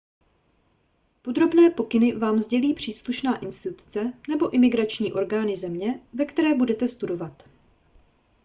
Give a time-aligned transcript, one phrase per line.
[1.21, 7.43] podrobné pokyny vám sdělí příslušná instituce nebo imigrační orgány země ve které budete studovat